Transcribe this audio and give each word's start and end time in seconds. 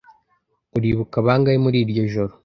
Uribuka 0.77 1.15
bangahe 1.25 1.57
muri 1.65 1.77
iryo 1.83 2.03
joro 2.13 2.33